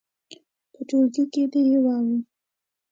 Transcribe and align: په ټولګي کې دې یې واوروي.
په 0.73 0.79
ټولګي 0.87 1.23
کې 1.33 1.43
دې 1.51 1.61
یې 1.69 1.79
واوروي. 1.85 2.19